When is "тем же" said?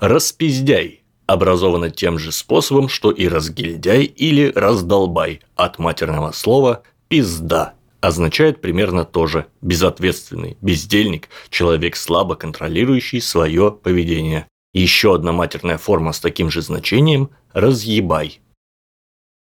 1.90-2.30